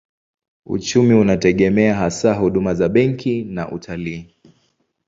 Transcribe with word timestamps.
Uchumi 0.65 1.13
unategemea 1.13 1.95
hasa 1.97 2.33
huduma 2.33 2.73
za 2.73 2.89
benki 2.89 3.43
na 3.43 3.71
utalii. 3.71 4.33